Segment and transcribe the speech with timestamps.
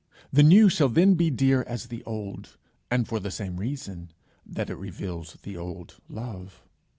[0.33, 2.57] The new shall then be dear as the old,
[2.89, 4.09] and for the same reason,
[4.43, 6.63] that it reveals the old love.